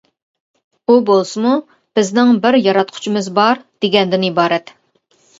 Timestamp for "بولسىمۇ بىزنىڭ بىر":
1.09-2.57